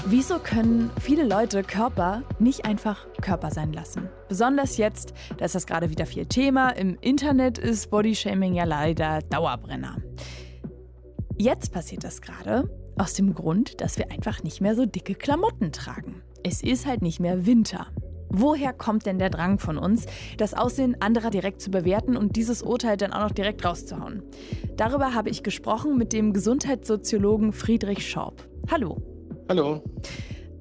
Wieso 0.06 0.40
können 0.40 0.90
viele 1.00 1.22
Leute 1.22 1.62
Körper 1.62 2.24
nicht 2.40 2.64
einfach 2.64 3.06
Körper 3.22 3.52
sein 3.52 3.72
lassen? 3.72 4.08
Besonders 4.28 4.78
jetzt, 4.78 5.14
da 5.36 5.44
ist 5.44 5.54
das 5.54 5.64
gerade 5.64 5.90
wieder 5.90 6.04
viel 6.04 6.26
Thema. 6.26 6.70
Im 6.70 6.98
Internet 7.00 7.56
ist 7.56 7.90
Bodyshaming 7.90 8.54
ja 8.54 8.64
leider 8.64 9.20
Dauerbrenner. 9.30 9.98
Jetzt 11.38 11.72
passiert 11.72 12.02
das 12.02 12.20
gerade 12.20 12.68
aus 12.98 13.14
dem 13.14 13.32
Grund, 13.32 13.80
dass 13.80 13.96
wir 13.96 14.10
einfach 14.10 14.42
nicht 14.42 14.60
mehr 14.60 14.74
so 14.74 14.86
dicke 14.86 15.14
Klamotten 15.14 15.70
tragen. 15.70 16.20
Es 16.42 16.64
ist 16.64 16.86
halt 16.86 17.00
nicht 17.00 17.20
mehr 17.20 17.46
Winter. 17.46 17.86
Woher 18.36 18.72
kommt 18.72 19.06
denn 19.06 19.20
der 19.20 19.30
Drang 19.30 19.60
von 19.60 19.78
uns, 19.78 20.06
das 20.38 20.54
Aussehen 20.54 20.96
anderer 21.00 21.30
direkt 21.30 21.60
zu 21.60 21.70
bewerten 21.70 22.16
und 22.16 22.34
dieses 22.34 22.62
Urteil 22.62 22.96
dann 22.96 23.12
auch 23.12 23.22
noch 23.22 23.30
direkt 23.30 23.64
rauszuhauen? 23.64 24.24
Darüber 24.76 25.14
habe 25.14 25.30
ich 25.30 25.44
gesprochen 25.44 25.96
mit 25.96 26.12
dem 26.12 26.32
Gesundheitssoziologen 26.32 27.52
Friedrich 27.52 28.10
Schorb. 28.10 28.48
Hallo. 28.68 29.00
Hallo. 29.48 29.84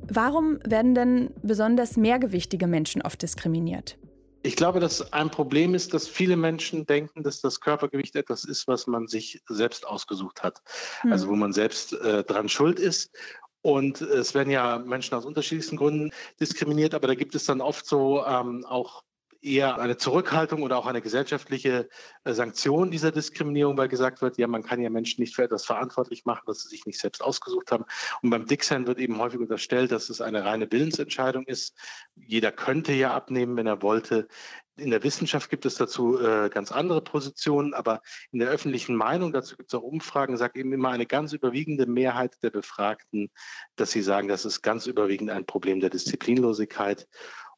Warum 0.08 0.60
werden 0.64 0.94
denn 0.94 1.32
besonders 1.42 1.98
mehrgewichtige 1.98 2.68
Menschen 2.68 3.02
oft 3.02 3.24
diskriminiert? 3.24 3.98
Ich 4.44 4.56
glaube, 4.56 4.80
dass 4.80 5.12
ein 5.12 5.32
Problem 5.32 5.74
ist, 5.74 5.96
dass 5.96 6.08
viele 6.08 6.36
Menschen 6.36 6.86
denken, 6.86 7.24
dass 7.24 7.42
das 7.42 7.60
Körpergewicht 7.60 8.16
etwas 8.16 8.44
ist, 8.44 8.68
was 8.68 8.86
man 8.86 9.08
sich 9.08 9.42
selbst 9.48 9.88
ausgesucht 9.88 10.44
hat. 10.44 10.62
Hm. 11.02 11.12
Also 11.12 11.28
wo 11.28 11.36
man 11.36 11.54
selbst 11.54 11.94
äh, 11.94 12.24
dran 12.24 12.50
schuld 12.50 12.80
ist. 12.80 13.10
Und 13.64 14.02
es 14.02 14.34
werden 14.36 14.52
ja 14.52 14.78
Menschen 14.78 15.16
aus 15.16 15.26
unterschiedlichsten 15.26 15.78
Gründen 15.78 16.12
diskriminiert, 16.40 16.94
aber 16.94 17.08
da 17.08 17.16
gibt 17.16 17.34
es 17.34 17.46
dann 17.46 17.62
oft 17.62 17.86
so 17.86 18.24
ähm, 18.26 18.66
auch 18.66 19.04
eher 19.42 19.80
eine 19.80 19.98
Zurückhaltung 19.98 20.64
oder 20.64 20.78
auch 20.78 20.86
eine 20.86 21.02
gesellschaftliche 21.02 21.90
äh, 22.26 22.34
Sanktion 22.34 22.92
dieser 22.92 23.12
Diskriminierung, 23.12 23.78
weil 23.78 23.88
gesagt 23.88 24.22
wird, 24.22 24.38
ja, 24.38 24.48
man 24.48 24.64
kann 24.64 24.82
ja 24.82 24.90
Menschen 24.90 25.22
nicht 25.22 25.36
für 25.36 25.44
etwas 25.44 25.66
verantwortlich 25.66 26.26
machen, 26.26 26.44
was 26.46 26.64
sie 26.64 26.70
sich 26.70 26.86
nicht 26.86 27.00
selbst 27.00 27.22
ausgesucht 27.22 27.72
haben. 27.72 27.86
Und 28.22 28.30
beim 28.30 28.46
Dicksein 28.46 28.88
wird 28.88 29.00
eben 29.00 29.18
häufig 29.18 29.40
unterstellt, 29.40 29.92
dass 29.92 30.10
es 30.10 30.22
eine 30.22 30.46
reine 30.46 30.72
Willensentscheidung 30.72 31.46
ist. 31.46 31.76
Jeder 32.16 32.52
könnte 32.52 32.94
ja 32.94 33.14
abnehmen, 33.14 33.56
wenn 33.58 33.68
er 33.68 33.82
wollte. 33.82 34.28
In 34.76 34.90
der 34.90 35.04
Wissenschaft 35.04 35.52
gibt 35.52 35.66
es 35.66 35.76
dazu 35.76 36.20
äh, 36.20 36.50
ganz 36.50 36.72
andere 36.72 37.02
Positionen, 37.02 37.76
aber 37.76 38.02
in 38.32 38.40
der 38.40 38.50
öffentlichen 38.50 38.96
Meinung, 38.96 39.32
dazu 39.32 39.56
gibt 39.56 39.72
es 39.72 39.78
auch 39.78 39.84
Umfragen, 39.84 40.36
sagt 40.36 40.58
eben 40.58 40.74
immer 40.74 40.90
eine 40.90 41.06
ganz 41.06 41.32
überwiegende 41.32 41.86
Mehrheit 41.86 42.42
der 42.42 42.50
Befragten, 42.50 43.30
dass 43.76 43.92
sie 43.92 44.02
sagen, 44.02 44.28
das 44.28 44.46
ist 44.46 44.64
ganz 44.64 44.88
überwiegend 44.88 45.30
ein 45.30 45.46
Problem 45.46 45.80
der 45.80 45.92
Disziplinlosigkeit. 45.92 47.08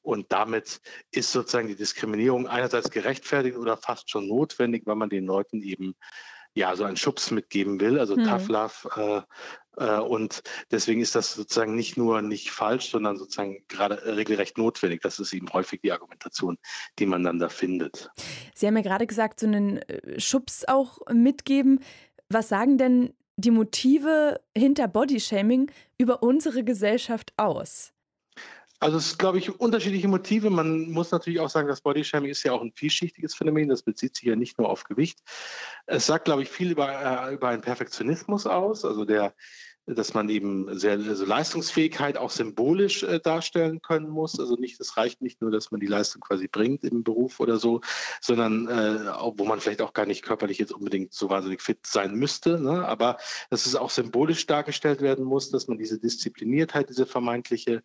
Und 0.01 0.31
damit 0.31 0.81
ist 1.11 1.31
sozusagen 1.31 1.67
die 1.67 1.75
Diskriminierung 1.75 2.47
einerseits 2.47 2.91
gerechtfertigt 2.91 3.57
oder 3.57 3.77
fast 3.77 4.11
schon 4.11 4.27
notwendig, 4.27 4.85
weil 4.85 4.95
man 4.95 5.09
den 5.09 5.25
Leuten 5.25 5.61
eben 5.61 5.95
ja 6.53 6.75
so 6.75 6.83
einen 6.83 6.97
Schubs 6.97 7.31
mitgeben 7.31 7.79
will, 7.79 7.99
also 7.99 8.15
hm. 8.15 8.25
Tough 8.25 8.47
Love. 8.47 9.25
Äh, 9.77 9.99
und 9.99 10.43
deswegen 10.71 11.01
ist 11.01 11.15
das 11.15 11.33
sozusagen 11.33 11.75
nicht 11.75 11.97
nur 11.97 12.21
nicht 12.21 12.51
falsch, 12.51 12.91
sondern 12.91 13.17
sozusagen 13.17 13.63
gerade 13.67 14.15
regelrecht 14.15 14.57
notwendig. 14.57 15.01
Das 15.01 15.19
ist 15.19 15.33
eben 15.33 15.51
häufig 15.53 15.81
die 15.81 15.91
Argumentation, 15.91 16.57
die 16.99 17.05
man 17.05 17.23
dann 17.23 17.39
da 17.39 17.49
findet. 17.49 18.09
Sie 18.53 18.67
haben 18.67 18.77
ja 18.77 18.83
gerade 18.83 19.07
gesagt, 19.07 19.39
so 19.39 19.47
einen 19.47 19.77
äh, 19.77 20.19
Schubs 20.19 20.65
auch 20.65 20.99
mitgeben. 21.11 21.79
Was 22.29 22.49
sagen 22.49 22.77
denn 22.77 23.13
die 23.37 23.51
Motive 23.51 24.39
hinter 24.57 24.87
Bodyshaming 24.87 25.71
über 25.97 26.23
unsere 26.23 26.63
Gesellschaft 26.63 27.33
aus? 27.37 27.94
Also 28.79 28.97
es 28.97 29.17
glaube 29.17 29.37
ich, 29.37 29.59
unterschiedliche 29.59 30.07
Motive. 30.07 30.49
Man 30.49 30.91
muss 30.91 31.11
natürlich 31.11 31.39
auch 31.39 31.49
sagen, 31.49 31.67
das 31.67 31.81
Bodyshaming 31.81 32.31
ist 32.31 32.43
ja 32.43 32.51
auch 32.51 32.61
ein 32.61 32.73
vielschichtiges 32.73 33.35
Phänomen. 33.35 33.69
Das 33.69 33.83
bezieht 33.83 34.15
sich 34.15 34.25
ja 34.25 34.35
nicht 34.35 34.57
nur 34.57 34.69
auf 34.69 34.83
Gewicht. 34.83 35.19
Es 35.85 36.05
sagt, 36.05 36.25
glaube 36.25 36.43
ich, 36.43 36.49
viel 36.49 36.71
über, 36.71 36.89
äh, 36.89 37.33
über 37.33 37.49
einen 37.49 37.61
Perfektionismus 37.61 38.45
aus, 38.45 38.83
also 38.83 39.05
der, 39.05 39.33
dass 39.87 40.13
man 40.13 40.29
eben 40.29 40.77
sehr 40.77 40.93
also 40.93 41.25
Leistungsfähigkeit 41.25 42.17
auch 42.17 42.31
symbolisch 42.31 43.03
äh, 43.03 43.19
darstellen 43.19 43.81
können 43.81 44.09
muss. 44.09 44.39
Also 44.39 44.55
nicht, 44.55 44.79
es 44.79 44.97
reicht 44.97 45.21
nicht 45.21 45.41
nur, 45.41 45.51
dass 45.51 45.71
man 45.71 45.79
die 45.79 45.87
Leistung 45.87 46.21
quasi 46.21 46.47
bringt 46.47 46.83
im 46.83 47.03
Beruf 47.03 47.39
oder 47.39 47.57
so, 47.57 47.81
sondern 48.19 48.67
äh, 48.67 49.11
wo 49.37 49.45
man 49.45 49.59
vielleicht 49.59 49.81
auch 49.81 49.93
gar 49.93 50.07
nicht 50.07 50.23
körperlich 50.23 50.57
jetzt 50.57 50.73
unbedingt 50.73 51.13
so 51.13 51.29
wahnsinnig 51.29 51.61
fit 51.61 51.85
sein 51.85 52.15
müsste. 52.15 52.59
Ne? 52.59 52.85
Aber 52.85 53.17
dass 53.49 53.67
es 53.67 53.75
auch 53.75 53.91
symbolisch 53.91 54.47
dargestellt 54.47 55.01
werden 55.01 55.23
muss, 55.23 55.51
dass 55.51 55.67
man 55.67 55.77
diese 55.77 55.99
Diszipliniertheit, 55.99 56.89
diese 56.89 57.05
vermeintliche 57.05 57.83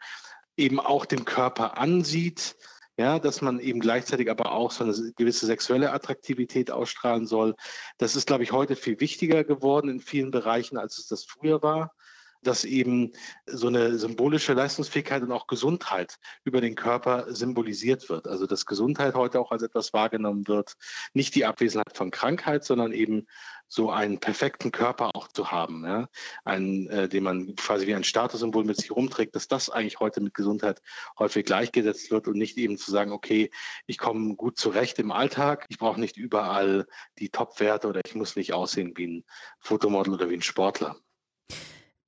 eben 0.60 0.78
auch 0.78 1.06
dem 1.06 1.24
Körper 1.24 1.78
ansieht, 1.78 2.56
ja, 2.96 3.18
dass 3.18 3.40
man 3.40 3.60
eben 3.60 3.80
gleichzeitig 3.80 4.30
aber 4.30 4.52
auch 4.52 4.70
so 4.70 4.84
eine 4.84 4.94
gewisse 5.16 5.46
sexuelle 5.46 5.92
Attraktivität 5.92 6.70
ausstrahlen 6.70 7.26
soll. 7.26 7.56
Das 7.98 8.14
ist, 8.14 8.26
glaube 8.26 8.42
ich, 8.42 8.52
heute 8.52 8.76
viel 8.76 9.00
wichtiger 9.00 9.42
geworden 9.42 9.88
in 9.88 10.00
vielen 10.00 10.30
Bereichen, 10.30 10.76
als 10.76 10.98
es 10.98 11.06
das 11.06 11.24
früher 11.24 11.62
war 11.62 11.94
dass 12.42 12.64
eben 12.64 13.12
so 13.46 13.68
eine 13.68 13.98
symbolische 13.98 14.54
Leistungsfähigkeit 14.54 15.22
und 15.22 15.32
auch 15.32 15.46
Gesundheit 15.46 16.18
über 16.44 16.60
den 16.60 16.74
Körper 16.74 17.34
symbolisiert 17.34 18.08
wird. 18.08 18.26
Also 18.26 18.46
dass 18.46 18.66
Gesundheit 18.66 19.14
heute 19.14 19.40
auch 19.40 19.52
als 19.52 19.62
etwas 19.62 19.92
wahrgenommen 19.92 20.48
wird, 20.48 20.74
nicht 21.12 21.34
die 21.34 21.44
Abwesenheit 21.44 21.96
von 21.96 22.10
Krankheit, 22.10 22.64
sondern 22.64 22.92
eben 22.92 23.26
so 23.72 23.88
einen 23.90 24.18
perfekten 24.18 24.72
Körper 24.72 25.14
auch 25.14 25.28
zu 25.28 25.52
haben, 25.52 25.84
ja? 25.84 26.08
einen, 26.44 26.88
äh, 26.88 27.08
den 27.08 27.22
man 27.22 27.54
quasi 27.54 27.86
wie 27.86 27.94
ein 27.94 28.02
Statussymbol 28.02 28.64
mit 28.64 28.76
sich 28.76 28.90
rumträgt, 28.90 29.36
dass 29.36 29.46
das 29.46 29.70
eigentlich 29.70 30.00
heute 30.00 30.20
mit 30.20 30.34
Gesundheit 30.34 30.82
häufig 31.18 31.46
gleichgesetzt 31.46 32.10
wird 32.10 32.26
und 32.26 32.36
nicht 32.36 32.58
eben 32.58 32.78
zu 32.78 32.90
sagen, 32.90 33.12
okay, 33.12 33.50
ich 33.86 33.96
komme 33.96 34.34
gut 34.34 34.58
zurecht 34.58 34.98
im 34.98 35.12
Alltag, 35.12 35.66
ich 35.68 35.78
brauche 35.78 36.00
nicht 36.00 36.16
überall 36.16 36.86
die 37.20 37.28
Top-Werte 37.28 37.86
oder 37.86 38.00
ich 38.04 38.16
muss 38.16 38.34
nicht 38.34 38.52
aussehen 38.54 38.92
wie 38.96 39.06
ein 39.06 39.24
Fotomodel 39.60 40.14
oder 40.14 40.28
wie 40.30 40.34
ein 40.34 40.42
Sportler. 40.42 40.96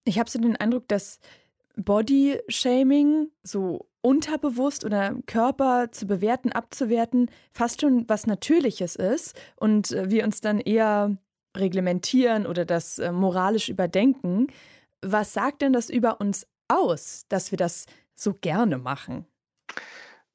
Ich 0.05 0.19
habe 0.19 0.31
so 0.31 0.39
den 0.39 0.57
Eindruck, 0.57 0.89
dass 0.89 1.21
Body-Shaming 1.77 3.29
so 3.43 3.89
unterbewusst 4.01 4.85
oder 4.85 5.17
Körper 5.27 5.91
zu 5.93 6.07
bewerten, 6.07 6.53
abzuwerten, 6.53 7.31
fast 7.53 7.81
schon 7.81 8.09
was 8.09 8.27
Natürliches 8.27 8.97
ist 8.97 9.39
und 9.57 9.93
äh, 9.93 10.11
wir 10.11 10.25
uns 10.25 10.41
dann 10.41 10.59
eher 10.59 11.17
reglementieren 11.57 12.47
oder 12.47 12.65
das 12.65 12.99
äh, 12.99 13.13
moralisch 13.13 13.69
überdenken. 13.69 14.49
Was 15.03 15.33
sagt 15.33 15.63
denn 15.63 15.73
das 15.73 15.89
über 15.89 16.21
uns 16.21 16.47
aus, 16.69 17.27
dass 17.29 17.51
wir 17.53 17.59
das 17.59 17.87
so 18.15 18.35
gerne 18.35 18.79
machen? 18.79 19.27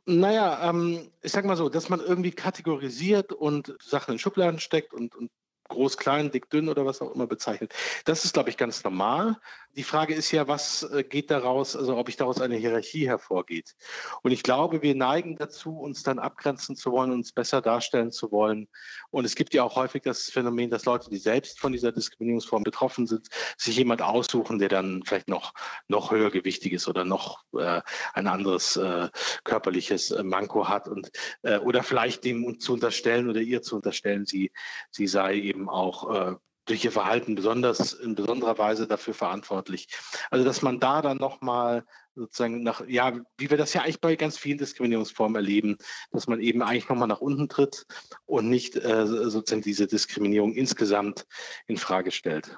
Naja, 0.05 0.69
ähm, 0.69 1.11
ich 1.21 1.33
sag 1.33 1.43
mal 1.43 1.57
so, 1.57 1.67
dass 1.67 1.89
man 1.89 1.99
irgendwie 1.99 2.31
kategorisiert 2.31 3.33
und 3.33 3.75
Sachen 3.83 4.13
in 4.13 4.19
Schubladen 4.19 4.59
steckt 4.59 4.93
und, 4.93 5.15
und 5.15 5.29
groß, 5.67 5.97
klein, 5.97 6.31
dick, 6.31 6.49
dünn 6.49 6.69
oder 6.69 6.85
was 6.85 7.01
auch 7.01 7.13
immer 7.13 7.27
bezeichnet. 7.27 7.73
Das 8.05 8.25
ist, 8.25 8.33
glaube 8.33 8.49
ich, 8.49 8.57
ganz 8.57 8.83
normal. 8.83 9.37
Die 9.75 9.83
Frage 9.83 10.15
ist 10.15 10.31
ja, 10.31 10.47
was 10.47 10.83
äh, 10.83 11.03
geht 11.03 11.29
daraus, 11.29 11.75
also 11.75 11.97
ob 11.97 12.09
ich 12.09 12.17
daraus 12.17 12.41
eine 12.41 12.55
Hierarchie 12.55 13.07
hervorgeht. 13.07 13.75
Und 14.23 14.31
ich 14.31 14.41
glaube, 14.41 14.81
wir 14.81 14.95
neigen 14.95 15.35
dazu, 15.35 15.77
uns 15.77 16.01
dann 16.03 16.17
abgrenzen 16.17 16.75
zu 16.75 16.91
wollen, 16.91 17.11
uns 17.11 17.31
besser 17.31 17.61
darstellen 17.61 18.11
zu 18.11 18.31
wollen. 18.31 18.67
Und 19.11 19.25
es 19.25 19.35
gibt 19.35 19.53
ja 19.53 19.63
auch 19.63 19.75
häufig 19.75 20.01
das 20.01 20.29
Phänomen, 20.31 20.69
dass 20.71 20.85
Leute, 20.85 21.09
die 21.09 21.17
selbst 21.17 21.59
von 21.59 21.71
dieser 21.71 21.91
Diskriminierungsform 21.91 22.63
betroffen 22.63 23.05
sind, 23.05 23.27
sich 23.57 23.77
jemand 23.77 24.01
aussuchen, 24.01 24.57
der 24.59 24.69
dann 24.69 25.03
vielleicht 25.05 25.27
noch, 25.27 25.53
noch 25.87 26.11
höhergewichtig 26.11 26.73
ist 26.73 26.87
oder 26.87 27.05
noch 27.05 27.43
äh, 27.53 27.81
ein 28.13 28.27
anderes 28.27 28.77
äh, 28.77 29.09
körperliches 29.43 30.11
äh, 30.11 30.23
Manko 30.23 30.67
hat 30.67 30.87
und 30.87 31.11
äh, 31.43 31.57
oder 31.57 31.83
vielleicht 31.83 32.23
dem 32.23 32.59
zu 32.59 32.73
unterstellen 32.73 33.29
oder 33.29 33.41
ihr 33.41 33.61
zu 33.61 33.75
unterstellen, 33.75 34.25
sie, 34.25 34.51
sie 34.91 35.07
sei 35.07 35.35
eben 35.35 35.56
auch 35.65 36.13
äh, 36.13 36.35
durch 36.67 36.83
ihr 36.83 36.91
Verhalten 36.91 37.35
besonders 37.35 37.93
in 37.93 38.15
besonderer 38.15 38.57
Weise 38.57 38.87
dafür 38.87 39.13
verantwortlich. 39.13 39.87
Also 40.29 40.45
dass 40.45 40.61
man 40.61 40.79
da 40.79 41.01
dann 41.01 41.17
nochmal 41.17 41.85
sozusagen 42.15 42.63
nach, 42.63 42.85
ja, 42.87 43.19
wie 43.37 43.49
wir 43.49 43.57
das 43.57 43.73
ja 43.73 43.81
eigentlich 43.81 44.01
bei 44.01 44.15
ganz 44.15 44.37
vielen 44.37 44.57
Diskriminierungsformen 44.57 45.35
erleben, 45.35 45.77
dass 46.11 46.27
man 46.27 46.41
eben 46.41 46.61
eigentlich 46.61 46.89
nochmal 46.89 47.07
nach 47.07 47.21
unten 47.21 47.47
tritt 47.47 47.85
und 48.25 48.49
nicht 48.49 48.75
äh, 48.75 49.05
sozusagen 49.07 49.61
diese 49.61 49.87
Diskriminierung 49.87 50.53
insgesamt 50.53 51.25
in 51.67 51.77
Frage 51.77 52.11
stellt. 52.11 52.57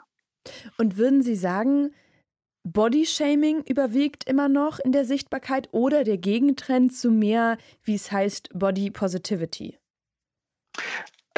Und 0.78 0.98
würden 0.98 1.22
Sie 1.22 1.36
sagen, 1.36 1.94
Bodyshaming 2.64 3.64
überwiegt 3.68 4.28
immer 4.28 4.50
noch 4.50 4.80
in 4.80 4.92
der 4.92 5.06
Sichtbarkeit 5.06 5.70
oder 5.72 6.04
der 6.04 6.18
Gegentrend 6.18 6.96
zu 6.96 7.12
mehr, 7.12 7.58
wie 7.84 7.96
es 7.96 8.12
heißt, 8.12 8.50
Body 8.54 8.92
Positivity? 8.92 9.78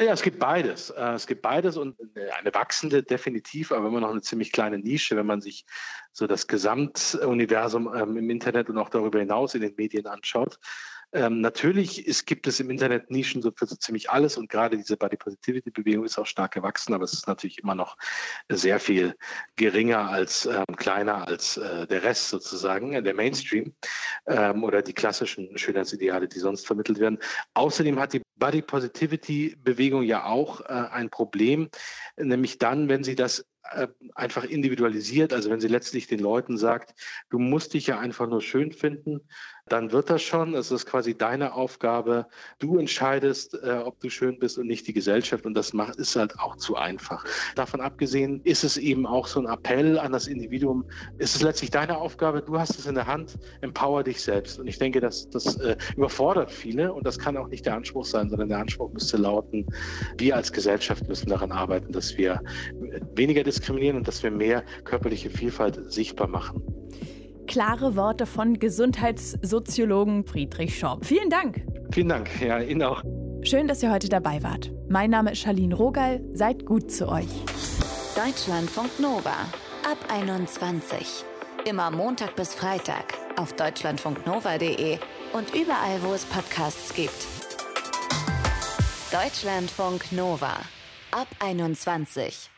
Ja, 0.01 0.13
es 0.13 0.23
gibt 0.23 0.39
beides. 0.39 0.89
Äh, 0.89 1.13
es 1.13 1.27
gibt 1.27 1.43
beides 1.43 1.77
und 1.77 1.95
eine 2.39 2.53
wachsende 2.55 3.03
definitiv, 3.03 3.71
aber 3.71 3.87
immer 3.87 3.99
noch 3.99 4.09
eine 4.09 4.21
ziemlich 4.21 4.51
kleine 4.51 4.79
Nische, 4.79 5.15
wenn 5.15 5.27
man 5.27 5.41
sich 5.41 5.63
so 6.11 6.25
das 6.25 6.47
Gesamtuniversum 6.47 7.93
ähm, 7.95 8.17
im 8.17 8.29
Internet 8.31 8.69
und 8.69 8.79
auch 8.79 8.89
darüber 8.89 9.19
hinaus 9.19 9.53
in 9.53 9.61
den 9.61 9.75
Medien 9.75 10.07
anschaut. 10.07 10.57
Ähm, 11.13 11.41
natürlich 11.41 12.07
ist, 12.07 12.25
gibt 12.25 12.47
es 12.47 12.59
im 12.59 12.69
Internet 12.69 13.11
Nischen 13.11 13.41
so 13.41 13.51
für 13.53 13.65
so 13.65 13.75
ziemlich 13.75 14.09
alles 14.09 14.37
und 14.37 14.49
gerade 14.49 14.77
diese 14.77 14.95
Body 14.95 15.17
Positivity 15.17 15.69
Bewegung 15.69 16.05
ist 16.05 16.17
auch 16.17 16.25
stark 16.25 16.53
gewachsen, 16.53 16.93
aber 16.93 17.03
es 17.03 17.13
ist 17.13 17.27
natürlich 17.27 17.59
immer 17.59 17.75
noch 17.75 17.97
sehr 18.49 18.79
viel 18.79 19.15
geringer 19.55 20.09
als 20.09 20.45
ähm, 20.45 20.75
kleiner 20.77 21.27
als 21.27 21.57
äh, 21.57 21.85
der 21.87 22.03
Rest 22.03 22.29
sozusagen, 22.29 22.93
äh, 22.93 23.03
der 23.03 23.13
Mainstream 23.13 23.73
ähm, 24.25 24.63
oder 24.63 24.81
die 24.81 24.93
klassischen 24.93 25.57
Schönheitsideale, 25.57 26.27
die 26.27 26.39
sonst 26.39 26.65
vermittelt 26.65 26.99
werden. 26.99 27.19
Außerdem 27.53 27.99
hat 27.99 28.13
die 28.13 28.21
Body 28.37 28.61
Positivity 28.61 29.57
Bewegung 29.61 30.03
ja 30.03 30.25
auch 30.25 30.61
äh, 30.61 30.65
ein 30.91 31.09
Problem, 31.09 31.69
nämlich 32.17 32.57
dann, 32.57 32.87
wenn 32.87 33.03
sie 33.03 33.15
das 33.15 33.45
äh, 33.71 33.87
einfach 34.15 34.43
individualisiert, 34.43 35.33
also 35.33 35.49
wenn 35.49 35.61
sie 35.61 35.67
letztlich 35.67 36.07
den 36.07 36.19
Leuten 36.19 36.57
sagt, 36.57 36.93
du 37.29 37.39
musst 37.39 37.73
dich 37.73 37.87
ja 37.87 37.99
einfach 37.99 38.27
nur 38.27 38.41
schön 38.41 38.71
finden, 38.71 39.21
dann 39.67 39.91
wird 39.91 40.09
das 40.09 40.21
schon. 40.21 40.53
Es 40.53 40.71
ist 40.71 40.85
quasi 40.85 41.15
deine 41.15 41.53
Aufgabe. 41.53 42.27
Du 42.59 42.77
entscheidest, 42.77 43.53
äh, 43.63 43.81
ob 43.83 43.99
du 43.99 44.09
schön 44.09 44.39
bist 44.39 44.57
und 44.57 44.67
nicht 44.67 44.87
die 44.87 44.93
Gesellschaft. 44.93 45.45
Und 45.45 45.53
das 45.53 45.73
macht, 45.73 45.95
ist 45.95 46.15
halt 46.15 46.37
auch 46.39 46.57
zu 46.57 46.75
einfach. 46.75 47.25
Davon 47.55 47.81
abgesehen 47.81 48.41
ist 48.43 48.63
es 48.63 48.77
eben 48.77 49.05
auch 49.05 49.27
so 49.27 49.39
ein 49.39 49.45
Appell 49.47 49.97
an 49.97 50.11
das 50.11 50.27
Individuum. 50.27 50.85
Es 51.17 51.35
ist 51.35 51.41
letztlich 51.41 51.71
deine 51.71 51.97
Aufgabe. 51.97 52.41
Du 52.41 52.59
hast 52.59 52.77
es 52.77 52.85
in 52.85 52.95
der 52.95 53.07
Hand. 53.07 53.37
Empower 53.61 54.03
dich 54.03 54.21
selbst. 54.21 54.59
Und 54.59 54.67
ich 54.67 54.77
denke, 54.77 54.99
das, 54.99 55.29
das 55.29 55.55
äh, 55.57 55.77
überfordert 55.95 56.51
viele. 56.51 56.93
Und 56.93 57.05
das 57.05 57.17
kann 57.17 57.37
auch 57.37 57.47
nicht 57.47 57.65
der 57.65 57.75
Anspruch 57.75 58.05
sein, 58.05 58.29
sondern 58.29 58.49
der 58.49 58.59
Anspruch 58.59 58.91
müsste 58.91 59.17
lauten, 59.17 59.65
wir 60.17 60.35
als 60.35 60.51
Gesellschaft 60.51 61.07
müssen 61.07 61.29
daran 61.29 61.51
arbeiten, 61.51 61.91
dass 61.91 62.17
wir 62.17 62.41
weniger 63.15 63.43
diskriminieren 63.43 63.97
und 63.97 64.07
dass 64.07 64.23
wir 64.23 64.31
mehr 64.31 64.63
körperliche 64.83 65.29
Vielfalt 65.29 65.91
sichtbar 65.91 66.27
machen. 66.27 66.63
Klare 67.47 67.95
Worte 67.95 68.25
von 68.25 68.59
Gesundheitssoziologen 68.59 70.25
Friedrich 70.25 70.77
Schorb. 70.77 71.05
Vielen 71.05 71.29
Dank. 71.29 71.61
Vielen 71.91 72.09
Dank, 72.09 72.29
ja, 72.41 72.59
Ihnen 72.59 72.83
auch. 72.83 73.03
Schön, 73.43 73.67
dass 73.67 73.81
ihr 73.81 73.91
heute 73.91 74.07
dabei 74.07 74.43
wart. 74.43 74.71
Mein 74.87 75.09
Name 75.09 75.31
ist 75.31 75.39
Charlene 75.39 75.75
Rogal. 75.75 76.21
Seid 76.33 76.65
gut 76.65 76.91
zu 76.91 77.09
euch. 77.09 77.27
Deutschlandfunk 78.15 78.99
Nova 78.99 79.33
ab 79.83 79.97
21. 80.09 81.25
Immer 81.65 81.91
Montag 81.91 82.35
bis 82.35 82.53
Freitag 82.53 83.05
auf 83.37 83.53
deutschlandfunknova.de 83.53 84.99
und 85.33 85.55
überall, 85.55 86.01
wo 86.03 86.13
es 86.13 86.25
Podcasts 86.25 86.93
gibt. 86.93 87.27
Deutschlandfunk 89.11 90.11
Nova 90.11 90.53
ab 91.11 91.27
21. 91.39 92.49